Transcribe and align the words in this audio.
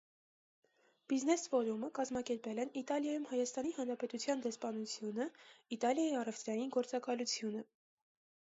Բիզնես 1.11 1.43
ֆորումը 1.51 1.89
կազմակերպել 1.99 2.61
են 2.63 2.71
Իտալիայում 2.81 3.27
Հայաստանի 3.33 3.73
Հանրապետության 3.77 4.41
դեսպանությունը, 4.47 5.29
Իտալիայի 5.77 6.17
առևտրային 6.23 6.73
գործակալությունը։ 6.79 7.63